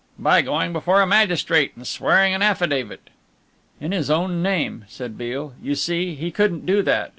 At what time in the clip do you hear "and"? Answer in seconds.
1.75-1.85